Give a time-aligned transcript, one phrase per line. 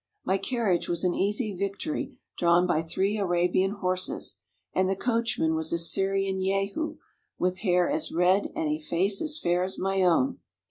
[0.25, 4.41] My carriage was an easy victoria drawn by three Arabian horses,
[4.73, 6.97] and the coachman was a Syrian Jehu
[7.37, 10.39] with hair as red and a face as fair as my own.